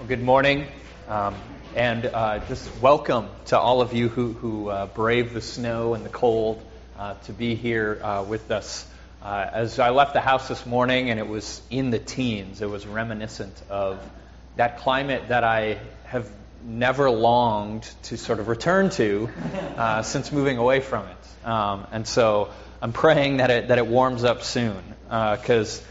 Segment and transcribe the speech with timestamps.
[0.00, 0.66] Well, good morning,
[1.08, 1.34] um,
[1.76, 6.06] and uh, just welcome to all of you who, who uh, brave the snow and
[6.06, 6.64] the cold
[6.98, 8.86] uh, to be here uh, with us.
[9.22, 12.70] Uh, as I left the house this morning and it was in the teens, it
[12.70, 14.00] was reminiscent of
[14.56, 16.30] that climate that I have
[16.64, 19.28] never longed to sort of return to
[19.76, 21.46] uh, since moving away from it.
[21.46, 22.48] Um, and so
[22.80, 25.84] I'm praying that it, that it warms up soon because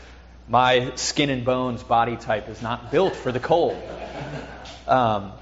[0.49, 3.79] my skin and bones body type is not built for the cold.
[4.87, 5.33] Um,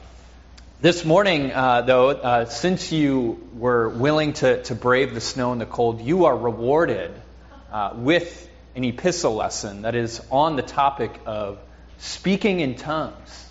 [0.82, 5.62] this morning, uh, though, uh, since you were willing to, to brave the snow and
[5.62, 7.12] the cold, you are rewarded
[7.72, 11.58] uh, with an epistle lesson that is on the topic of
[12.00, 13.50] speaking in tongues,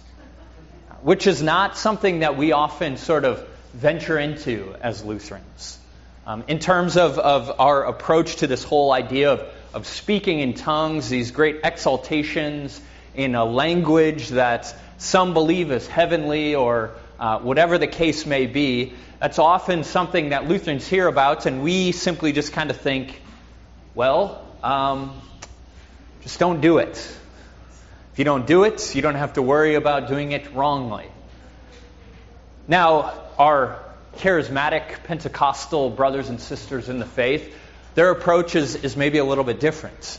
[1.00, 5.78] which is not something that we often sort of venture into as Lutherans.
[6.26, 10.54] Um, in terms of, of our approach to this whole idea of, of speaking in
[10.54, 12.80] tongues, these great exaltations
[13.14, 18.94] in a language that some believe is heavenly or uh, whatever the case may be,
[19.20, 23.20] that's often something that Lutherans hear about, and we simply just kind of think,
[23.94, 25.20] well, um,
[26.22, 26.96] just don't do it.
[28.14, 31.04] If you don't do it, you don't have to worry about doing it wrongly.
[32.66, 33.78] Now, our
[34.16, 37.54] charismatic Pentecostal brothers and sisters in the faith,
[37.96, 40.18] their approach is, is maybe a little bit different.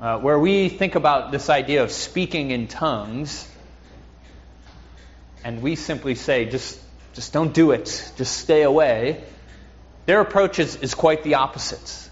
[0.00, 3.48] Uh, where we think about this idea of speaking in tongues,
[5.42, 6.78] and we simply say, just,
[7.14, 9.24] just don't do it, just stay away,
[10.04, 12.10] their approach is, is quite the opposite.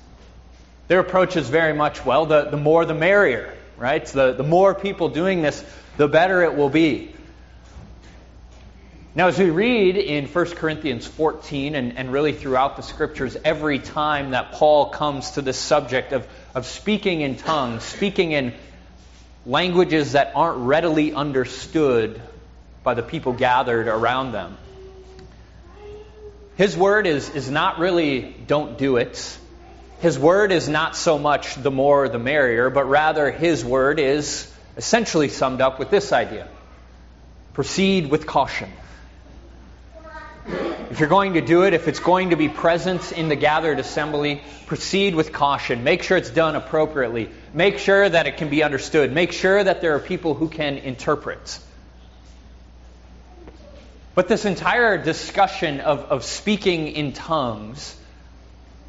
[0.89, 4.07] Their approach is very much, well, the, the more the merrier, right?
[4.07, 5.63] The, the more people doing this,
[5.99, 7.15] the better it will be.
[9.15, 13.79] Now, as we read in 1 Corinthians 14 and, and really throughout the scriptures, every
[13.79, 18.55] time that Paul comes to this subject of, of speaking in tongues, speaking in
[19.45, 22.23] languages that aren't readily understood
[22.83, 24.57] by the people gathered around them.
[26.57, 29.39] His word is, is not really don't do it.
[30.01, 34.51] His word is not so much the more the merrier, but rather his word is
[34.79, 36.49] essentially summed up with this idea
[37.53, 38.71] proceed with caution.
[40.93, 43.79] If you're going to do it, if it's going to be present in the gathered
[43.79, 45.85] assembly, proceed with caution.
[45.85, 47.31] Make sure it's done appropriately.
[47.55, 49.11] Make sure that it can be understood.
[49.11, 51.59] Make sure that there are people who can interpret.
[54.15, 57.97] But this entire discussion of, of speaking in tongues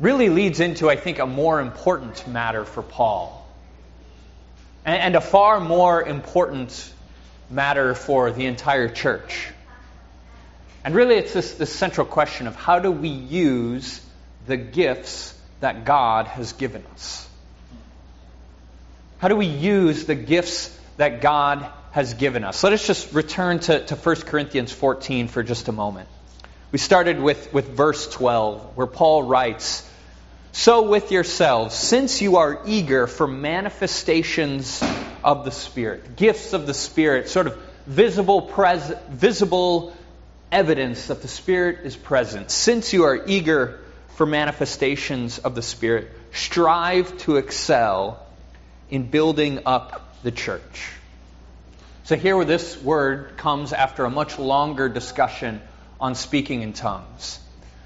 [0.02, 3.50] really leads into, I think, a more important matter for Paul.
[4.84, 6.94] And, and a far more important
[7.50, 9.53] matter for the entire church.
[10.84, 14.02] And really, it's this, this central question of how do we use
[14.48, 17.28] the gifts that God has given us?
[19.20, 22.64] How do we use the gifts that God has given us.
[22.64, 26.10] Let us just return to, to 1 Corinthians 14 for just a moment.
[26.72, 29.88] We started with, with verse 12, where Paul writes,
[30.54, 34.84] So with yourselves, since you are eager for manifestations
[35.24, 39.96] of the Spirit, gifts of the Spirit, sort of visible, pres- visible
[40.54, 43.80] evidence that the Spirit is present, since you are eager
[44.16, 48.26] for manifestations of the Spirit, strive to excel
[48.90, 50.92] in building up the church.
[52.04, 55.62] So, here where this word comes after a much longer discussion
[56.00, 57.40] on speaking in tongues.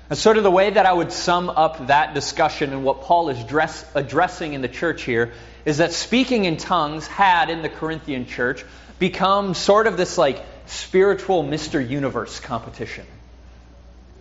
[0.09, 3.29] And sort of the way that I would sum up that discussion and what Paul
[3.29, 5.33] is dress, addressing in the church here
[5.65, 8.63] is that speaking in tongues had in the Corinthian church
[8.99, 11.87] become sort of this like spiritual Mr.
[11.87, 13.05] Universe competition.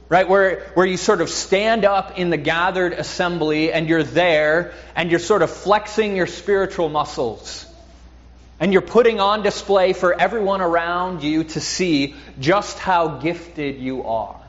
[0.09, 0.29] Right?
[0.29, 5.11] Where, where you sort of stand up in the gathered assembly and you're there and
[5.11, 7.67] you're sort of flexing your spiritual muscles
[8.61, 14.05] and you're putting on display for everyone around you to see just how gifted you
[14.05, 14.41] are.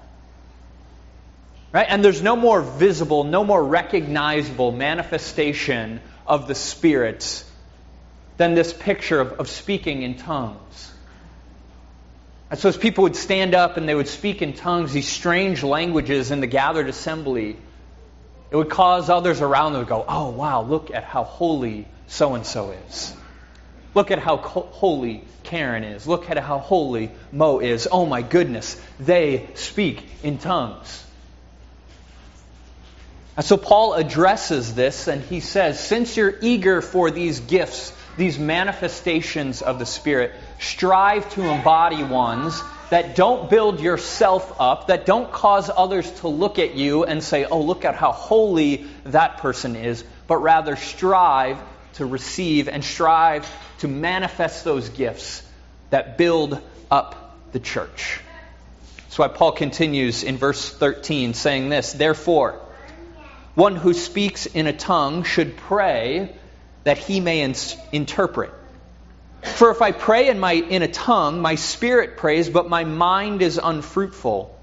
[1.74, 1.88] Right?
[1.90, 7.44] And there's no more visible, no more recognizable manifestation of the Spirit
[8.38, 10.91] than this picture of, of speaking in tongues.
[12.49, 15.63] And so as people would stand up and they would speak in tongues, these strange
[15.63, 17.57] languages in the gathered assembly,
[18.49, 22.35] it would cause others around them to go, oh, wow, look at how holy so
[22.35, 23.13] and so is.
[23.94, 26.07] Look at how holy Karen is.
[26.07, 27.88] Look at how holy Mo is.
[27.91, 31.03] Oh my goodness, they speak in tongues.
[33.35, 38.39] And so Paul addresses this and he says, since you're eager for these gifts, these
[38.39, 45.31] manifestations of the Spirit, strive to embody ones that don't build yourself up, that don't
[45.31, 49.75] cause others to look at you and say, oh, look at how holy that person
[49.75, 51.57] is, but rather strive
[51.94, 53.48] to receive and strive
[53.80, 55.44] to manifest those gifts
[55.89, 58.21] that build up the church.
[58.98, 62.59] That's why Paul continues in verse 13 saying this Therefore,
[63.56, 66.36] one who speaks in a tongue should pray
[66.83, 67.56] that he may in-
[67.92, 68.54] interpret.
[69.44, 73.42] For if I pray in, my, in a tongue, my spirit prays, but my mind
[73.42, 74.57] is unfruitful.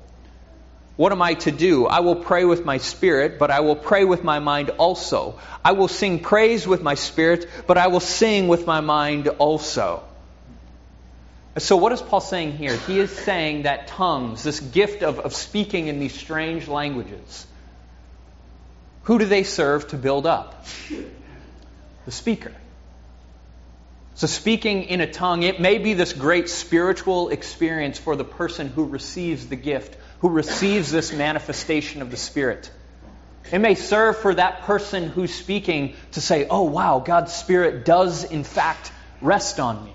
[0.97, 1.87] What am I to do?
[1.87, 5.41] I will pray with my spirit, but I will pray with my mind also.
[5.65, 10.05] I will sing praise with my spirit, but I will sing with my mind also.
[11.59, 12.77] So, what is Paul saying here?
[12.77, 17.47] He is saying that tongues, this gift of, of speaking in these strange languages,
[19.05, 20.65] who do they serve to build up?
[22.07, 22.53] The speaker.
[24.17, 28.69] So, speaking in a tongue, it may be this great spiritual experience for the person
[28.69, 32.71] who receives the gift, who receives this manifestation of the Spirit.
[33.51, 38.25] It may serve for that person who's speaking to say, oh, wow, God's Spirit does
[38.25, 39.93] in fact rest on me.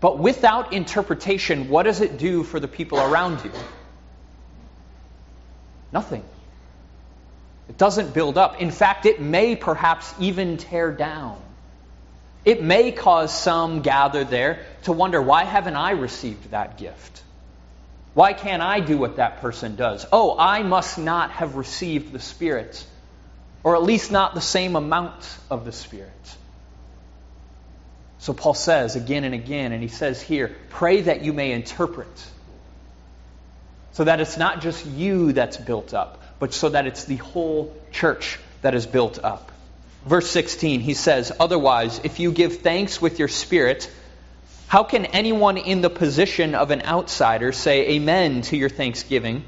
[0.00, 3.52] But without interpretation, what does it do for the people around you?
[5.90, 6.24] Nothing.
[7.68, 8.60] It doesn't build up.
[8.60, 11.40] In fact, it may perhaps even tear down.
[12.44, 17.22] It may cause some gathered there to wonder, why haven't I received that gift?
[18.14, 20.04] Why can't I do what that person does?
[20.12, 22.84] Oh, I must not have received the Spirit,
[23.62, 26.10] or at least not the same amount of the Spirit.
[28.18, 32.30] So Paul says again and again, and he says here, pray that you may interpret.
[33.92, 37.74] So that it's not just you that's built up, but so that it's the whole
[37.92, 39.51] church that is built up.
[40.04, 43.90] Verse 16, he says, Otherwise, if you give thanks with your spirit,
[44.66, 49.44] how can anyone in the position of an outsider say amen to your thanksgiving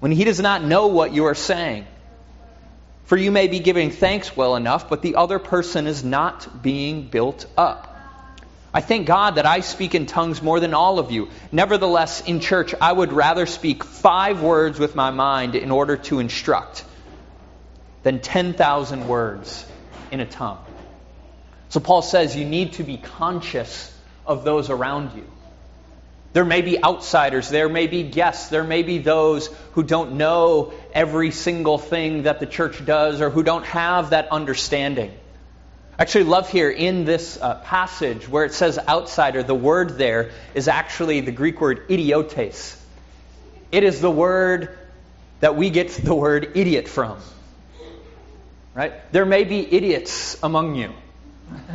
[0.00, 1.86] when he does not know what you are saying?
[3.04, 7.08] For you may be giving thanks well enough, but the other person is not being
[7.08, 7.86] built up.
[8.72, 11.28] I thank God that I speak in tongues more than all of you.
[11.50, 16.20] Nevertheless, in church, I would rather speak five words with my mind in order to
[16.20, 16.84] instruct
[18.02, 19.66] than 10,000 words
[20.10, 20.64] in a tongue.
[21.68, 25.24] So Paul says you need to be conscious of those around you.
[26.32, 30.72] There may be outsiders, there may be guests, there may be those who don't know
[30.92, 35.12] every single thing that the church does or who don't have that understanding.
[35.98, 40.30] I actually love here in this uh, passage where it says outsider, the word there
[40.54, 42.80] is actually the Greek word idiotes.
[43.72, 44.78] It is the word
[45.40, 47.18] that we get the word idiot from.
[48.74, 48.92] Right?
[49.12, 50.92] There may be idiots among you.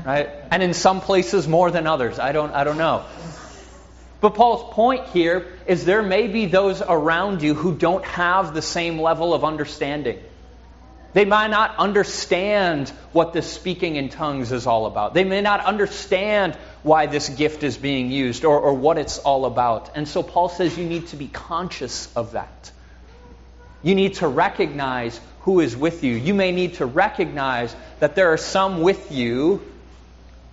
[0.05, 0.29] Right?
[0.51, 2.19] And in some places more than others.
[2.19, 3.05] I don't I don't know.
[4.21, 8.61] But Paul's point here is there may be those around you who don't have the
[8.61, 10.19] same level of understanding.
[11.13, 15.13] They might not understand what this speaking in tongues is all about.
[15.13, 19.45] They may not understand why this gift is being used or, or what it's all
[19.45, 19.95] about.
[19.95, 22.71] And so Paul says you need to be conscious of that.
[23.81, 26.15] You need to recognize who is with you.
[26.15, 29.61] You may need to recognize that there are some with you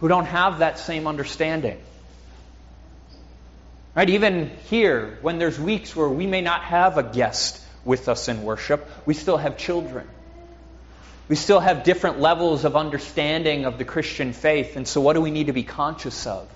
[0.00, 1.80] who don't have that same understanding.
[3.94, 4.10] Right?
[4.10, 8.42] Even here, when there's weeks where we may not have a guest with us in
[8.42, 10.06] worship, we still have children.
[11.26, 14.76] We still have different levels of understanding of the Christian faith.
[14.76, 16.46] And so, what do we need to be conscious of?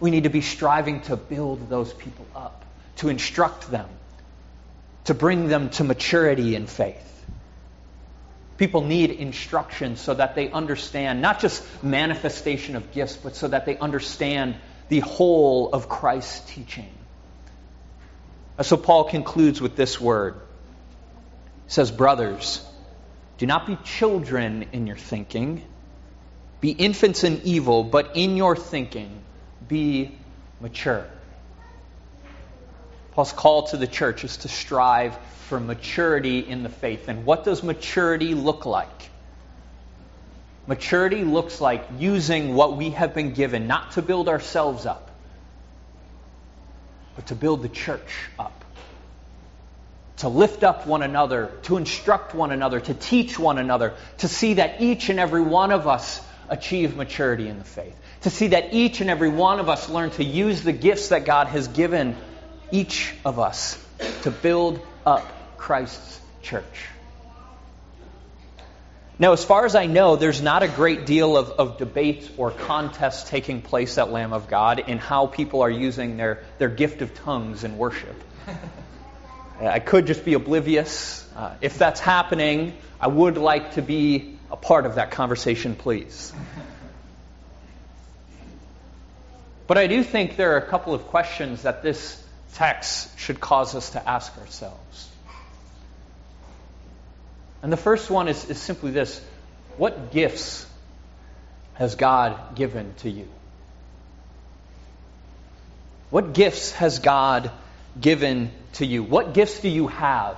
[0.00, 2.64] We need to be striving to build those people up,
[2.96, 3.88] to instruct them,
[5.04, 7.10] to bring them to maturity in faith.
[8.56, 13.66] People need instruction so that they understand not just manifestation of gifts, but so that
[13.66, 14.54] they understand
[14.88, 16.90] the whole of Christ's teaching.
[18.56, 20.34] Uh, so Paul concludes with this word.
[21.66, 22.64] He says, Brothers,
[23.38, 25.64] do not be children in your thinking.
[26.60, 29.22] Be infants in evil, but in your thinking,
[29.66, 30.16] be
[30.60, 31.04] mature.
[33.14, 35.16] Paul's call to the church is to strive
[35.48, 37.08] for maturity in the faith.
[37.08, 39.10] And what does maturity look like?
[40.66, 45.10] Maturity looks like using what we have been given, not to build ourselves up,
[47.16, 48.64] but to build the church up
[50.18, 54.54] to lift up one another, to instruct one another, to teach one another, to see
[54.54, 58.72] that each and every one of us achieve maturity in the faith, to see that
[58.72, 62.16] each and every one of us learn to use the gifts that God has given
[62.70, 63.82] each of us
[64.22, 66.88] to build up Christ's church.
[69.16, 72.50] Now, as far as I know, there's not a great deal of, of debate or
[72.50, 77.00] contest taking place at Lamb of God in how people are using their, their gift
[77.00, 78.16] of tongues in worship.
[79.60, 81.28] I could just be oblivious.
[81.36, 86.32] Uh, if that's happening, I would like to be a part of that conversation, please.
[89.68, 92.20] But I do think there are a couple of questions that this
[92.54, 95.10] text should cause us to ask ourselves.
[97.62, 99.20] And the first one is, is simply this
[99.76, 100.66] What gifts
[101.74, 103.28] has God given to you?
[106.10, 107.50] What gifts has God
[108.00, 109.02] given to you?
[109.02, 110.36] What gifts do you have?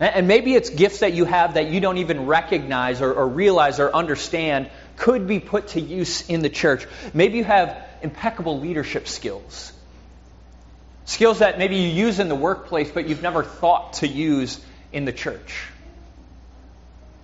[0.00, 3.80] And maybe it's gifts that you have that you don't even recognize or, or, realize
[3.80, 6.86] or understand could be put to use in the church.
[7.12, 9.72] Maybe you have impeccable leadership skills.
[11.08, 14.60] Skills that maybe you use in the workplace, but you've never thought to use
[14.92, 15.64] in the church.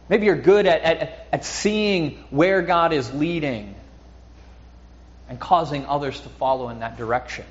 [0.08, 3.74] Maybe you're good at, at, at seeing where God is leading
[5.28, 7.44] and causing others to follow in that direction.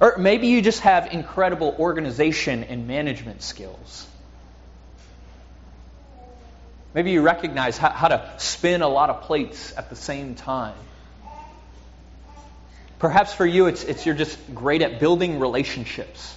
[0.00, 4.06] Or maybe you just have incredible organization and management skills.
[6.94, 10.74] Maybe you recognize how, how, to spin a lot of plates at the same time.
[12.98, 16.36] Perhaps for you, it's, it's you're just great at building relationships.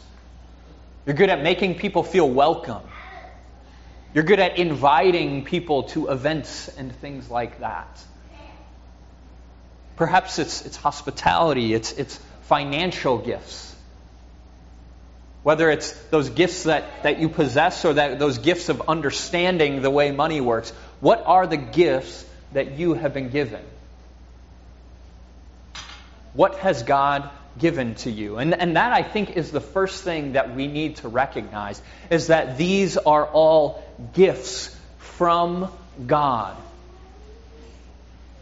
[1.05, 2.83] You're good at making people feel welcome.
[4.13, 8.03] You're good at inviting people to events and things like that.
[9.95, 13.75] Perhaps it's, it's hospitality, it's, it's financial gifts.
[15.43, 19.89] Whether it's those gifts that, that you possess or that, those gifts of understanding the
[19.89, 23.63] way money works, what are the gifts that you have been given?
[26.39, 28.37] What has God given to you?
[28.37, 32.27] And, and that, I think, is the first thing that we need to recognize, is
[32.27, 35.69] that these are all gifts from
[36.07, 36.55] God.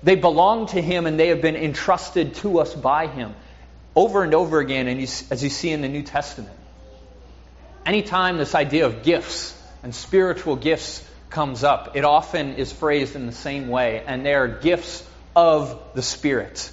[0.03, 3.33] They belong to Him and they have been entrusted to us by Him
[3.95, 6.55] over and over again, and you, as you see in the New Testament.
[7.83, 13.25] Anytime this idea of gifts and spiritual gifts comes up, it often is phrased in
[13.25, 15.03] the same way, and they are gifts
[15.35, 16.71] of the Spirit.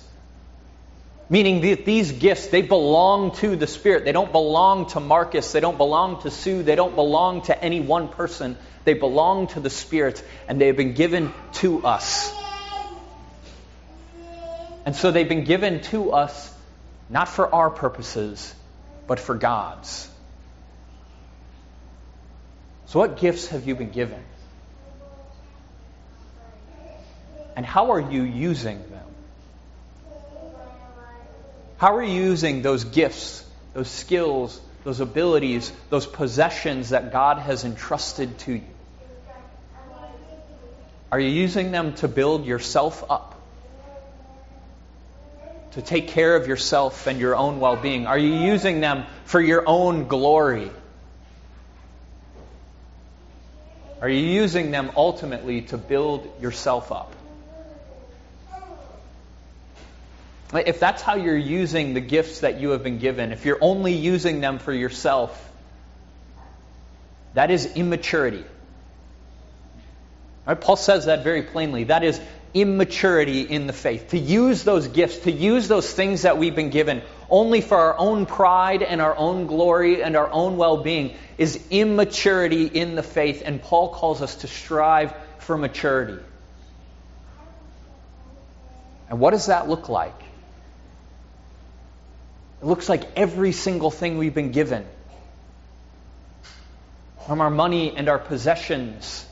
[1.31, 4.05] Meaning that these gifts, they belong to the Spirit.
[4.05, 5.53] They don't belong to Marcus.
[5.53, 6.63] They don't belong to Sue.
[6.63, 8.57] They don't belong to any one person.
[8.85, 12.33] They belong to the Spirit, and they have been given to us.
[14.85, 16.53] And so they've been given to us
[17.09, 18.55] not for our purposes,
[19.07, 20.09] but for God's.
[22.87, 24.23] So, what gifts have you been given?
[27.57, 28.94] And how are you using them?
[31.85, 37.63] How are you using those gifts, those skills, those abilities, those possessions that God has
[37.63, 38.65] entrusted to you?
[41.13, 43.33] Are you using them to build yourself up?
[45.73, 48.07] to take care of yourself and your own well being?
[48.07, 50.71] Are you using them for your own glory?
[54.01, 57.13] Are you using them ultimately to build yourself up?
[60.55, 63.95] If that's how you're using the gifts that you have been given, if you're only
[63.95, 65.53] using them for yourself,
[67.35, 68.45] that is immaturity.
[70.47, 70.61] Right?
[70.61, 71.85] Paul says that very plainly.
[71.85, 72.21] That is
[72.53, 74.11] immaturity in the faith.
[74.11, 77.99] To use those gifts, to use those things that we've been given only for our
[77.99, 83.03] own pride and our own glory and our own well being is immaturity in the
[83.03, 83.43] faith.
[83.45, 86.23] And Paul calls us to strive for maturity.
[89.11, 90.15] And what does that look like?
[92.65, 94.87] It looks like every single thing we've been given
[97.27, 99.27] from our money and our possessions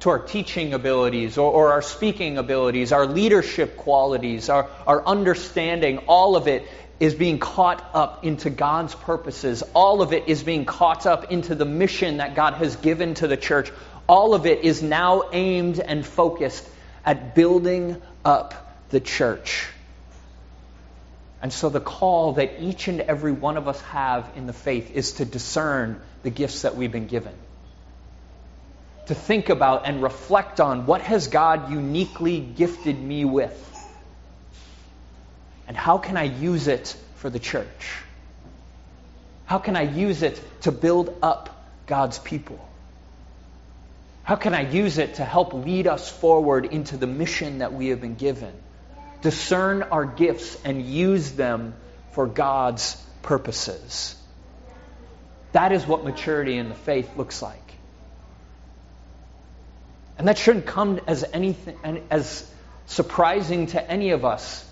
[0.00, 5.98] to our teaching abilities or, or, our speaking abilities, our leadership qualities, our, our understanding,
[6.08, 6.66] all of it
[6.98, 9.62] is being caught up into God's purposes.
[9.72, 13.28] All of it is being caught up into the mission that God has given to
[13.28, 13.70] the church.
[14.08, 16.68] All of it is now aimed and focused
[17.06, 19.68] at building up the church.
[21.42, 24.92] And so the call that each and every one of us have in the faith
[24.92, 27.34] is to discern the gifts that we've been given
[29.06, 33.58] to think about and reflect on what has God uniquely gifted me with?
[35.66, 37.98] And how can I use it for the church?
[39.44, 42.58] How can I use it to build up God's people?
[44.22, 47.88] How can I use it to help lead us forward into the mission that we
[47.88, 48.54] have been given?
[49.22, 51.74] Discern our gifts and use them
[52.12, 54.16] for God's purposes.
[55.52, 57.58] That is what maturity in the faith looks like.
[60.18, 61.76] And that shouldn't come as anything
[62.10, 62.48] as
[62.86, 64.68] surprising to any of us.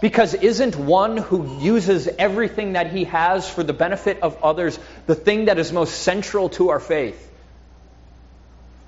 [0.00, 5.16] Because isn't one who uses everything that he has for the benefit of others the
[5.16, 7.24] thing that is most central to our faith?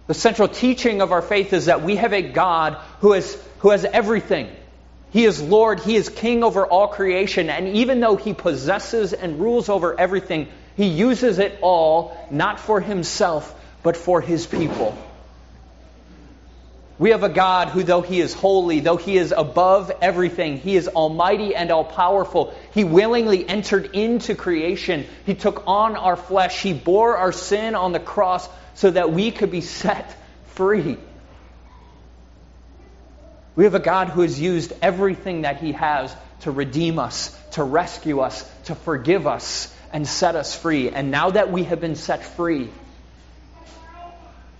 [0.07, 3.71] The central teaching of our faith is that we have a God who, is, who
[3.71, 4.49] has everything.
[5.13, 9.41] He is Lord, He is King over all creation, and even though He possesses and
[9.41, 14.97] rules over everything, He uses it all not for Himself, but for His people.
[16.99, 20.77] We have a God who, though He is holy, though He is above everything, He
[20.77, 22.55] is almighty and all powerful.
[22.73, 25.07] He willingly entered into creation.
[25.27, 26.63] He took on our flesh.
[26.63, 30.15] He bore our sin on the cross so that we could be set
[30.49, 30.99] free.
[33.61, 37.63] We have a God who has used everything that He has to redeem us, to
[37.63, 40.89] rescue us, to forgive us, and set us free.
[40.89, 42.71] And now that we have been set free,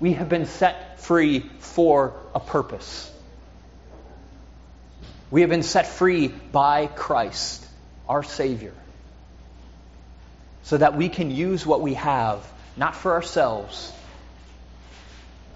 [0.01, 3.11] we have been set free for a purpose.
[5.31, 7.67] We have been set free by Christ,
[8.07, 8.75] our Savior,
[10.65, 13.95] so that we can use what we have, not for ourselves,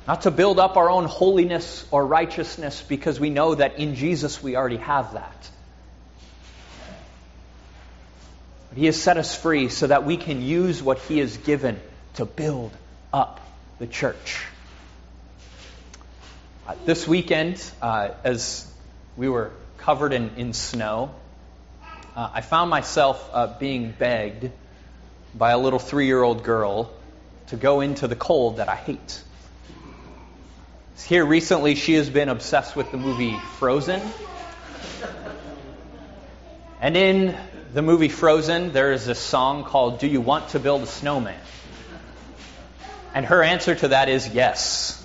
[0.06, 4.42] not to build up our own holiness or righteousness because we know that in Jesus
[4.42, 5.50] we already have that.
[8.68, 11.80] But He has set us free so that we can use what He has given
[12.14, 12.72] to build
[13.12, 13.40] up
[13.78, 14.44] the church.
[16.66, 18.70] Uh, this weekend, uh, as
[19.16, 21.14] we were covered in, in snow,
[22.16, 24.50] uh, I found myself uh, being begged
[25.34, 26.92] by a little three year old girl
[27.48, 29.22] to go into the cold that I hate.
[31.02, 34.00] Here recently, she has been obsessed with the movie Frozen.
[36.80, 37.36] And in
[37.74, 41.38] the movie Frozen, there is this song called Do You Want to Build a Snowman?
[43.12, 45.04] And her answer to that is yes.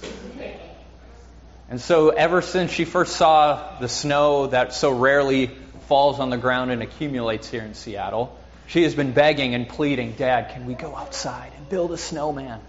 [1.70, 5.52] And so, ever since she first saw the snow that so rarely
[5.88, 10.14] falls on the ground and accumulates here in Seattle, she has been begging and pleading,
[10.14, 12.62] Dad, can we go outside and build a snowman?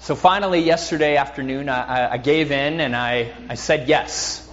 [0.00, 4.48] So finally, yesterday afternoon, I, I gave in and I, I said yes.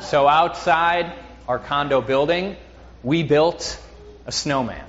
[0.00, 1.12] So outside
[1.46, 2.56] our condo building,
[3.02, 3.80] we built
[4.26, 4.84] a snowman.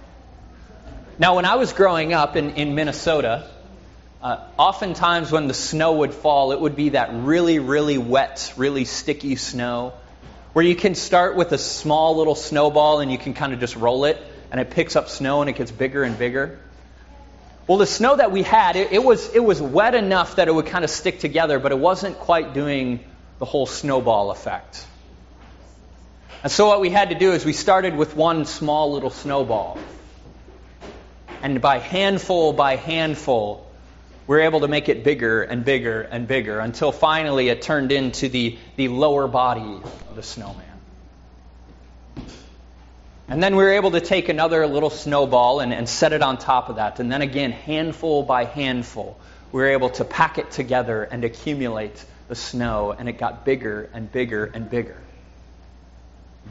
[1.20, 3.48] Now, when I was growing up in, in Minnesota,
[4.22, 8.86] uh, oftentimes when the snow would fall, it would be that really, really wet, really
[8.86, 9.94] sticky snow
[10.54, 13.76] where you can start with a small little snowball and you can kind of just
[13.76, 14.18] roll it
[14.52, 16.60] and it picks up snow and it gets bigger and bigger.
[17.68, 20.56] Well, the snow that we had, it, it, was, it was wet enough that it
[20.56, 23.00] would kind of stick together, but it wasn't quite doing
[23.40, 24.86] the whole snowball effect.
[26.44, 29.78] And so what we had to do is we started with one small little snowball.
[31.44, 33.68] And by handful by handful,
[34.26, 37.92] we were able to make it bigger and bigger and bigger until finally it turned
[37.92, 40.71] into the, the lower body of the snowman.
[43.32, 46.38] And then we were able to take another little snowball and, and set it on
[46.38, 47.00] top of that.
[47.00, 49.18] And then again, handful by handful,
[49.54, 53.90] we were able to pack it together and accumulate the snow, and it got bigger
[53.94, 54.98] and bigger and bigger.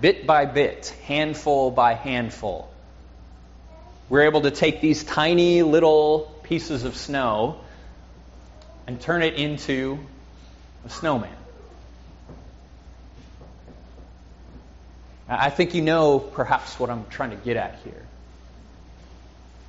[0.01, 2.73] Bit by bit, handful by handful,
[4.09, 7.61] we were able to take these tiny little pieces of snow
[8.87, 9.99] and turn it into
[10.87, 11.40] a snowman.
[15.31, 18.03] I think you know perhaps what I'm trying to get at here.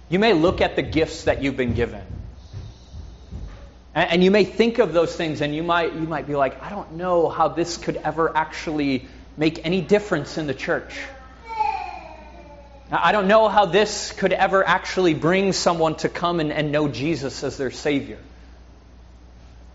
[0.10, 2.02] You may look at the gifts that you've been given.
[3.94, 6.70] And you may think of those things and you might, you might be like, I
[6.70, 10.98] don't know how this could ever actually make any difference in the church.
[12.92, 16.90] I don't know how this could ever actually bring someone to come and, and know
[16.90, 18.18] Jesus as their Savior.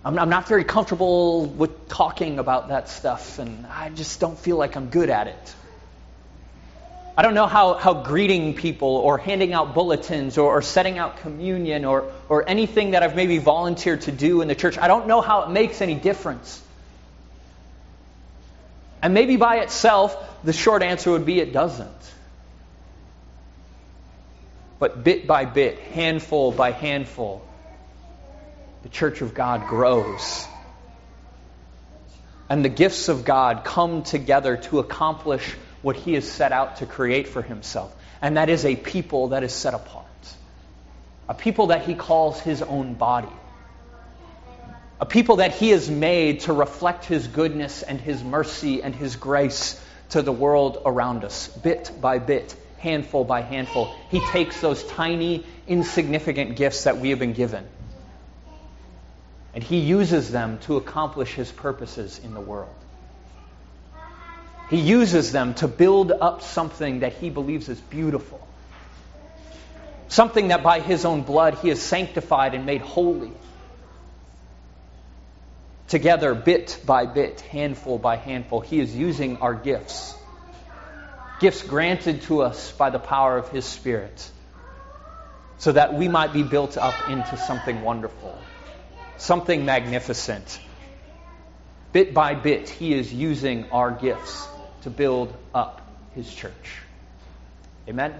[0.04, 4.58] I'm, I'm not very comfortable with talking about that stuff, and I just don't feel
[4.58, 5.54] like I'm good at it.
[7.16, 11.18] I don't know how, how greeting people or handing out bulletins or, or, setting out
[11.18, 15.06] communion or, or anything that I've maybe volunteered to do in the church, I don't
[15.06, 16.62] know how it makes any difference.
[19.00, 21.90] And maybe by itself, the short answer would be it doesn't.
[24.78, 27.46] But bit by bit, handful by handful,
[28.82, 30.46] the church of God grows.
[32.50, 35.54] And the gifts of God come together to accomplish
[35.86, 37.94] what he has set out to create for himself.
[38.20, 40.34] And that is a people that is set apart,
[41.28, 43.36] a people that he calls his own body,
[45.00, 49.14] a people that he has made to reflect his goodness and his mercy and his
[49.14, 53.94] grace to the world around us, bit by bit, handful by handful.
[54.10, 57.64] He takes those tiny, insignificant gifts that we have been given.
[59.54, 62.74] And he uses them to accomplish his purposes in the world.
[64.68, 68.46] He uses them to build up something that he believes is beautiful.
[70.08, 73.32] Something that by his own blood he has sanctified and made holy.
[75.88, 80.16] together, bit by bit, handful by handful, He is using our gifts.
[81.38, 84.30] Gifts granted to us by the power of His Spirit,
[85.58, 88.36] so that we might be built up into something wonderful,
[89.18, 90.58] something magnificent.
[91.92, 94.48] Bit by bit, He is using our gifts
[94.86, 96.82] to build up His church.
[97.88, 98.14] Amen?